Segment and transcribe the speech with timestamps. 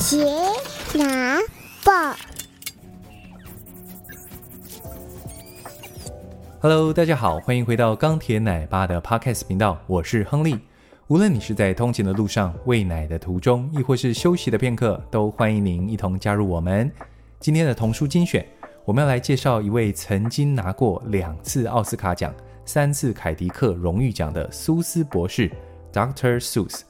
[0.00, 0.24] 杰
[0.94, 1.38] 拿
[1.84, 1.92] 报
[6.62, 10.58] ，Hello，大家好，欢迎回到钢铁奶爸的 Podcast 频道，我是亨利。
[11.08, 16.90] 无论你是在通勤的路上、喂奶的途中，亦或是休息的片刻，都欢迎您一同加入我们。
[17.38, 18.44] 今天的童书精选，
[18.86, 25.50] 我们要来介绍一位曾经拿过两次奥斯卡奖、三次凯迪克荣誉奖的苏斯博士
[25.92, 26.40] （Dr.
[26.40, 26.80] Seuss）。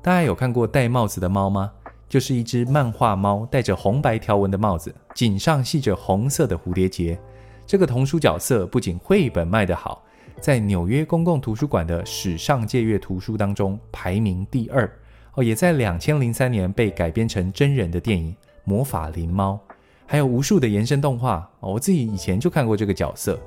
[0.00, 1.72] 大家有看过戴帽子的猫吗？
[2.08, 7.18] 就是一只漫画猫，戴着红白条纹的帽子，颈上系着红色的蝴蝶结。
[7.66, 10.02] 这个童书角色不仅绘本卖得好，
[10.40, 14.90] 在纽约公共图书馆的史上借阅图书当中排名第二
[15.34, 18.32] 哦，也在两千零三年被改编成真人的电影
[18.64, 19.60] 《魔法灵猫》，
[20.06, 21.46] 还有无数的延伸动画。
[21.60, 23.38] 我自己以前就看过这个角色，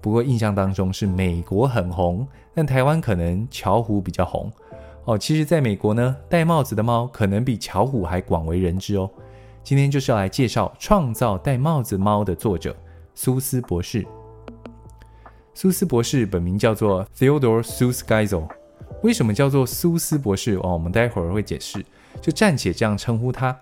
[0.00, 4.52] 不过印象当中是美国很红，但台湾可能巧虎比较红。
[5.08, 9.08] 哦，其实，在美国呢，戴帽子的猫可能比巧虎还广为人知哦。
[9.64, 12.76] 今天就是要来介绍创造戴帽子猫的作者
[13.14, 14.06] 苏斯博士。
[15.54, 18.46] 苏斯博士本名叫做 Theodore Seuss Geisel。
[19.02, 20.56] 为什么叫做苏斯博士？
[20.56, 21.82] 哦，我们待会儿会解释。
[22.20, 23.58] 就暂且这样称呼他。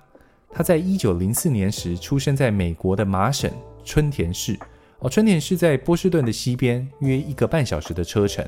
[0.51, 3.49] 他在一九零四年时出生在美国的麻省
[3.85, 4.59] 春田市。
[4.99, 8.45] 哦，春田市在波士顿的西边，约一个半小时的车程。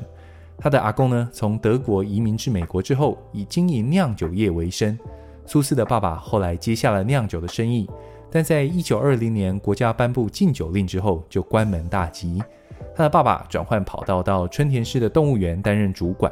[0.59, 4.99] 他的阿公呢，从德国移民至美国之后，以经营酿酒业为生。
[5.47, 7.89] 苏斯的爸爸后来接下了酿酒的生意，
[8.31, 12.43] 但在一九二零年国家颁布禁酒令之后，就关门大吉。
[12.95, 16.31] 他的爸爸转换跑道到春田市的动物园担任主管。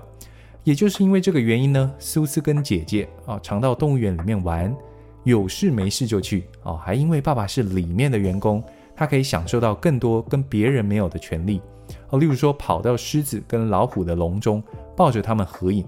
[0.65, 4.75] 也就是因为这个原因呢，苏斯跟姐姐啊常到动物园里面玩，
[5.23, 6.77] 有事没事就去哦。
[6.77, 8.61] 还因为爸爸是里面的员工，
[8.97, 11.61] 他可以享受到更多跟别人没有的权利。
[12.09, 14.63] 哦，例如说跑到狮子跟老虎的笼中，
[14.97, 15.87] 抱着它们合影。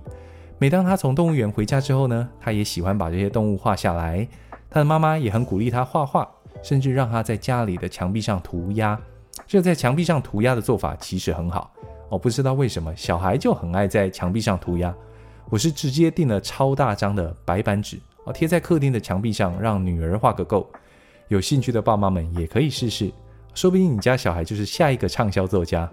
[0.58, 4.26] 每当他从动物园回家之后呢，他也喜欢把这些动物画下来。
[4.68, 6.28] 他的妈妈也很鼓励他画画，
[6.62, 9.00] 甚至让他在家里的墙壁上涂鸦。
[9.46, 11.72] 这在墙壁上涂鸦的做法其实很好。
[12.08, 14.94] 我不知道为什么小孩就很爱在墙壁上涂鸦。
[15.48, 20.68] 我是直接订了超大张的白板纸，哦，贴在客厅的墙壁上，让女儿画个够。
[21.28, 23.10] 有兴趣的爸妈们也可以试试。
[23.54, 25.90] 说不定你家小孩就是下一个畅销作家。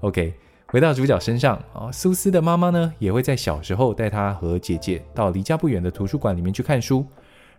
[0.00, 0.34] OK，
[0.66, 7.06] 回到主角身上啊，苏斯的妈妈呢也会在小时候带他和姐姐到离家不远的图书馆里面去看书，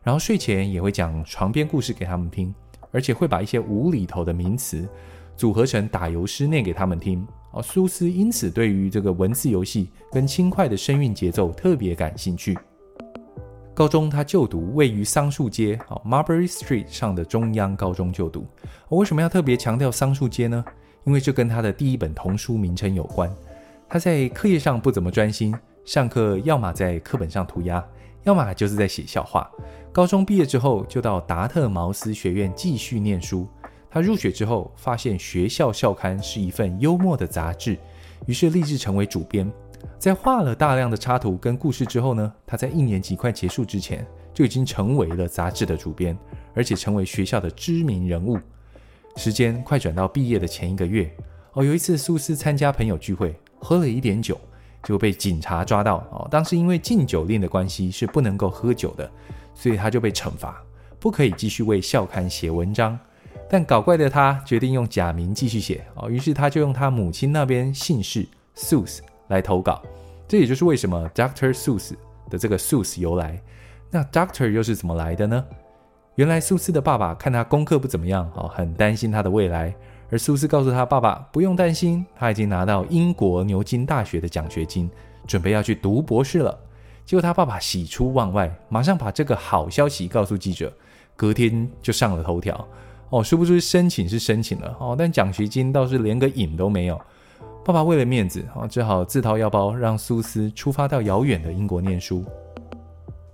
[0.03, 2.53] 然后睡前也会讲床边故事给他们听，
[2.91, 4.87] 而且会把一些无厘头的名词
[5.37, 7.25] 组合成打油诗念给他们听。
[7.51, 12.57] 哦，苏斯因此对于这个文字游戏跟轻快的声韵节奏特别感兴趣。
[13.75, 18.47] 高中，他就读位于桑树街啊 Marbury Street 上的中央高中就读。
[18.87, 20.63] 我为什么要特别强调桑树街呢？
[21.03, 23.29] 因为这跟他的第一本童书名称有关。
[23.89, 25.53] 他在课业上不怎么专心，
[25.83, 27.85] 上课要么在课本上涂鸦，
[28.23, 29.51] 要么就是在写笑话。
[29.91, 33.45] 高中毕业之后，就到达特茅斯学院继续念书。
[33.89, 37.77] 他入学之后，发现学校校刊是一份幽默的杂志，
[38.25, 39.51] 于是立志成为主编。
[39.97, 46.17] 在画了大量的插图跟故事之后呢，他在一年级快结束之前就已经成为了杂志的主编，
[46.53, 48.37] 而且成为学校的知名人物。
[49.15, 51.09] 时间快转到毕业的前一个月，
[51.53, 54.37] 哦，有一次苏斯参加朋友聚会，喝了一点酒，
[54.83, 55.97] 就被警察抓到。
[56.11, 59.09] 哦，当时因为禁酒令的关系是不能够喝酒的，
[59.53, 60.61] 所以他就被惩罚，
[60.99, 62.99] 不可以继续为校刊写文章。
[63.49, 65.85] 但搞怪的他决定用假名继续写。
[65.95, 69.81] 哦，于是他就用他母亲那边姓氏 Seuss 来投稿，
[70.27, 71.93] 这也就是为什么 Doctor Seuss
[72.29, 73.41] 的这个 Seuss 由来。
[73.89, 75.45] 那 Doctor 又是怎么来的呢？
[76.15, 79.73] 原来苏斯的爸爸看他功课不怎么样，哦，很担心他的未来。
[80.09, 84.89] 而苏斯告诉他爸爸不用担心，他已经拿到英国牛津大学的奖学金，
[85.27, 86.57] 准备要去读博士了。
[87.05, 90.71] 结果他爸爸喜出望外，马上把这个好消息告诉记者，
[91.15, 92.67] 隔天就上了头条。
[93.09, 96.99] 哦，殊不知申请是申请了，哦，但奖学金倒是连个影都没有。
[97.65, 102.23] 爸爸为了面子，啊，只好自掏腰包让苏斯出发到遥远的英国念书。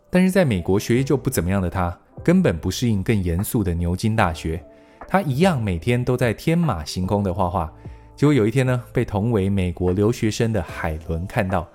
[0.09, 4.63] 但是在美国学业就不怎么样的他，根本不适应更严肃的牛津大学。
[5.06, 7.69] 他一样每天都在天马行空的画画。
[8.16, 11.68] 结果有一天呢，被同为美国留学生的海伦看到，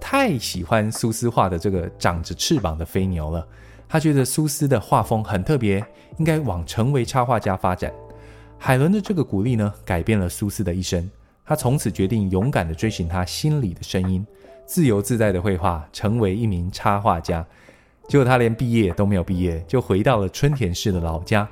[0.00, 3.44] 太喜欢苏斯画的这个长着翅膀的飞牛了。
[3.88, 5.84] 他觉得苏斯的画风很特别，
[6.18, 7.92] 应该往成为插画家发展。
[8.56, 11.10] 海伦的这个鼓励呢，改变了苏斯的一生。
[11.46, 14.26] 他从此决定勇敢地追寻他心里的声音，
[14.64, 17.44] 自由自在地绘画，成为一名插画家。
[18.08, 21.46] 结果他连毕业都没有毕业，就回到了春田市的老家，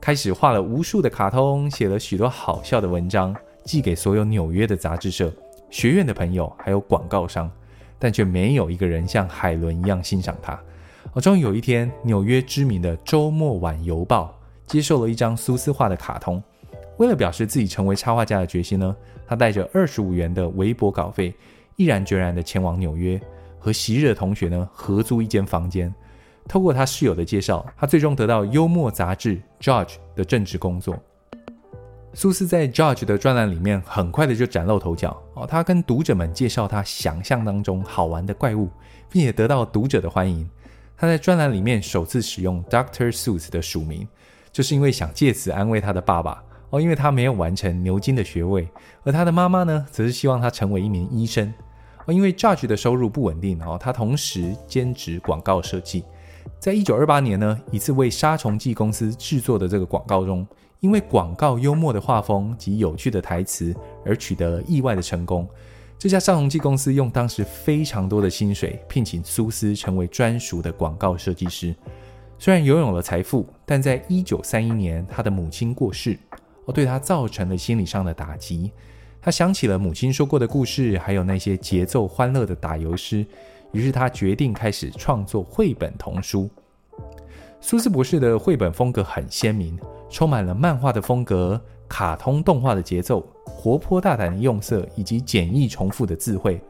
[0.00, 3.34] 开始画了无数的卡通，写了许多好笑的文章，
[3.64, 5.32] 寄给所有纽约的杂志社、
[5.70, 7.50] 学院的朋友，还有广告商，
[7.98, 10.58] 但却没有一个人像海伦一样欣赏他。
[11.14, 16.42] 而，终于有一天，纽约知名的周末晚邮报接受了一张苏斯画的卡通。
[17.00, 18.94] 为了表示自己成为插画家的决心呢，
[19.26, 21.34] 他带着二十五元的微薄稿费，
[21.76, 23.18] 毅然决然地前往纽约，
[23.58, 25.92] 和昔日的同学呢合租一间房间。
[26.46, 30.94] 透过他室友的介绍，他最终得到幽默杂志《Judge》的正职工作。
[32.12, 38.68] 苏斯在《Judge》的专栏里面很快的就崭露头角哦，他跟读者们介绍他想象当中好玩的怪物，
[39.08, 40.46] 并且得到读者的欢迎。
[40.98, 43.10] 他在专栏里面首次使用 Dr.
[43.10, 44.06] Seuss 的署名，
[44.52, 46.44] 就是因为想借此安慰他的爸爸。
[46.70, 48.68] 哦，因为他没有完成牛津的学位，
[49.02, 51.52] 而他的妈妈呢，则是希望他成为一名医生。
[52.06, 56.04] 哦，因为 Judge 的收入不稳定哦，他同时兼职广告设计。
[56.58, 60.46] 在一九二八年呢，一次为杀虫剂公司制作的这个广告中，
[60.80, 63.74] 因为广告幽默的画风及有趣的台词
[64.04, 65.46] 而取得了意外的成功。
[65.98, 71.74] 这家杀虫剂公司用当时非常多的薪水聘请苏斯成为专属的广告设计师。
[72.38, 76.18] 虽然拥有了财富，但在一九三一年，他的母亲过世。
[76.70, 78.70] 对他造成了心理上的打击，
[79.20, 83.24] 他想起了母亲说过的故事，还有那些节奏欢乐的打油诗，
[83.72, 86.48] 于是他决定开始创作绘本童书。
[87.60, 89.78] 苏斯博士的绘本风格很鲜明，
[90.08, 96.60] 充满了漫画的风格、卡通动画的节奏、活泼大胆的用色以及简易重复的字汇。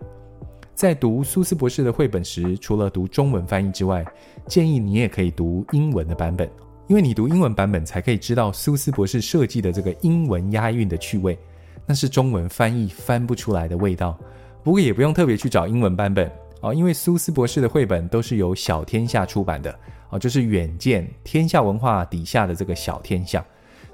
[0.75, 4.05] 在读苏斯博士的绘本时，除了读中文翻译之外，
[4.47, 6.51] 建议你也可以读英文的版本。
[6.91, 11.39] 因为你读英文版本，才可以知道苏斯博士设计的这个英文押韵的趣味，
[11.87, 14.19] 那是中文翻译翻不出来的味道。
[14.65, 16.29] 不过也不用特别去找英文版本
[16.63, 19.73] 哦，因为苏斯博士的绘本都是由小天下出版的
[20.09, 23.47] 哦，就是远见天下文化底下的这个小天下，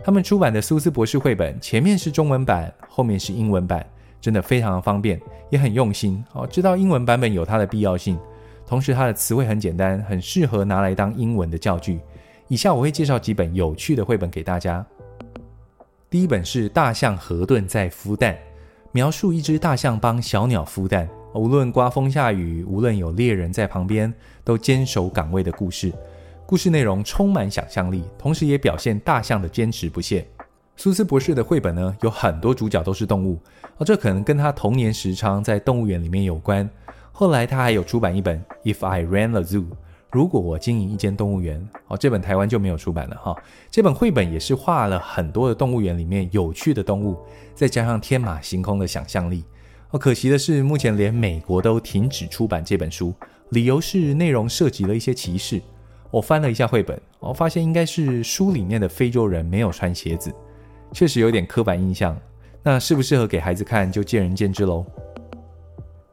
[0.02, 3.84] 他们出版的苏斯博士绘本前面是中文版，后面是英文版，
[4.22, 5.20] 真的非常的方便，
[5.50, 6.46] 也很用心哦。
[6.46, 8.18] 知道英文版本有它的必要性，
[8.66, 12.00] 同时它的词汇很简单，很适合拿来当英文的教具。
[12.48, 14.84] 以下我会介绍几本有趣的绘本给大家。
[16.08, 18.34] 第一本是《大象河顿在孵蛋》，
[18.92, 24.14] 描述一只大象帮小鸟孵蛋，无论刮风下雨，无论有猎人在旁边，
[24.44, 25.92] 都坚守岗位的故事。
[26.46, 30.24] 故事内容充满想象力，同时也表现大象的坚持不懈。
[30.76, 33.40] 苏斯博士的绘本呢，有很多主角都是动物，
[33.78, 36.68] 哦，这可能跟他童年时常在动物园里面有关。
[37.10, 38.40] 后来他还有出版一本
[38.72, 39.64] 《If I Ran a Zoo》。
[40.12, 43.36] 如果我经营一间动物园，哦，这本台湾就没有出版了哈。
[43.70, 47.18] 这本绘本也是画了很多的动物园里面有趣的动物，
[47.54, 49.44] 再加上天马行空的想象力。
[49.90, 53.12] 哦，可惜的是，目前连美国都停止出版这本书，
[53.50, 55.60] 理由是内容涉及了一些歧视。
[56.10, 60.32] 我翻了一下绘本，我发现应该是书里面的非洲人没有穿鞋子，
[60.92, 62.16] 确实有点刻板印象。
[62.62, 64.84] 那适不适合给孩子看，就见仁见智喽。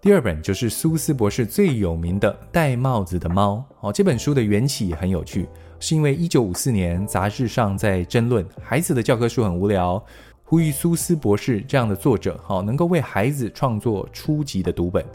[0.04, 5.48] 第二本就是苏斯博士最有名的《戴帽子的猫》哦，这本书的缘起也很有趣，
[5.80, 10.04] 是因为一九五四年杂志上在争论孩子的教科书很无聊，
[10.44, 15.06] 呼吁苏斯博士这样的作者哦能够为孩子创作初级的读本，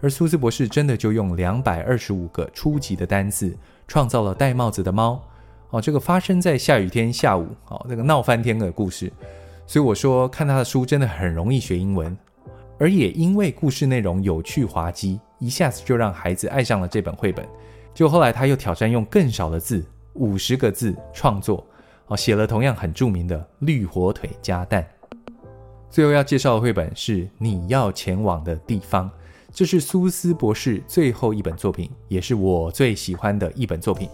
[0.00, 3.52] 而苏斯博士真的就用两百二十五个初级的单字
[3.88, 5.20] 创造了《戴帽子的猫》
[5.76, 9.12] 哦，这个发生在下雨天下午哦，那个闹翻天的故事，
[9.66, 12.16] 所以我说看他的书真的很容易学英文。
[12.78, 17.46] 而也因为故事内容有趣滑稽，一下子就让孩子爱上了这本绘本。
[17.94, 21.66] 就后来他又挑战用更少的字，五十个字创作，
[22.08, 24.82] 哦，写了同样很著名的《绿火腿加蛋》。
[25.88, 29.08] 最后要介绍的绘本是《你要前往的地方》，
[29.50, 34.06] 这是苏斯博士最后一本作品，也是我最喜欢的一本作品。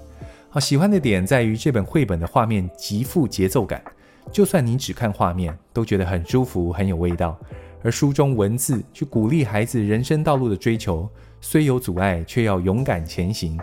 [0.48, 3.82] 好，喜欢的点在于这本绘本的画面极富节奏感，
[4.30, 7.36] 就算你只看画面，都觉得很舒服，很有味道。
[7.82, 11.08] 而书中文字去鼓励孩子人生道路的追求，
[11.40, 13.58] 虽有阻碍，却要勇敢前行。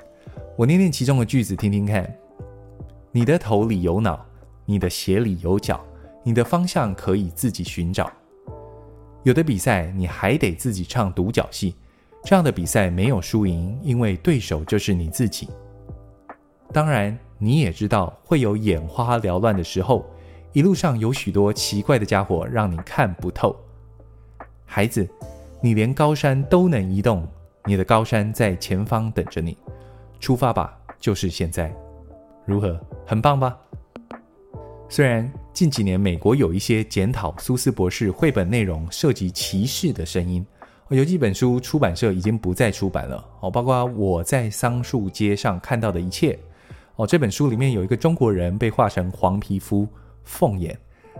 [0.57, 2.13] 我念念其中的句子，听听看。
[3.11, 4.23] 你的头里有脑，
[4.65, 5.83] 你的鞋里有脚，
[6.23, 8.11] 你的方向可以自己寻找。
[9.23, 11.75] 有的比赛你还得自己唱独角戏，
[12.23, 15.49] 这样的比赛没有输赢，因为对手就是你自己。
[16.71, 20.05] 当然，你也知道会有眼花缭乱的时候，
[20.51, 23.55] 一路上有许多奇怪的家伙让你看不透。
[24.71, 25.09] 孩子，
[25.61, 27.27] 你连高山都能移动，
[27.65, 29.57] 你的高山在前方等着你，
[30.19, 31.75] 出发吧，就是现在，
[32.45, 32.79] 如何？
[33.03, 33.57] 很棒吧？
[34.87, 40.45] 虽然近几年美国有一些检讨苏斯博士绘本内容涉及歧视的声音，
[40.89, 46.37] 有几本书出版社已经不再出版了哦，包括我在桑树街上看到的一切
[46.95, 49.87] 哦，这本书里面有一个中国人被画成黄皮肤、
[50.23, 50.77] 凤眼，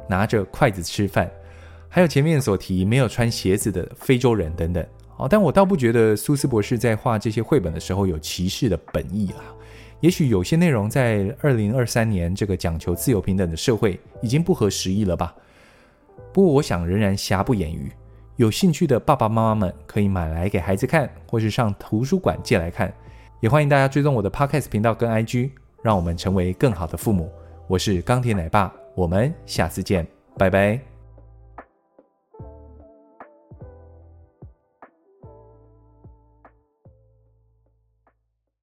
[0.08, 1.30] 拿着筷子吃饭。
[1.90, 4.86] 还有前面所提没有穿鞋子的非洲人等等，
[5.18, 9.44] 哦，但我倒不觉得苏斯博士在画这些绘本的时候有歧视的本意啦。
[10.00, 15.36] 也许有些内容在二零二三年这个讲求自由平等的社会已经不合时宜了吧？
[16.32, 17.92] 不过我想仍然瑕不掩瑜，
[18.36, 22.94] 有兴趣的爸爸妈妈们可以买来给孩子看，或是上图书馆借来看。
[23.42, 25.50] 也欢迎大家追踪我的 Podcast 频道跟 IG，
[25.82, 27.32] 让我们成为更好的父母。
[27.68, 30.06] 我是钢铁奶爸，我们下次见，
[30.38, 30.89] 拜拜。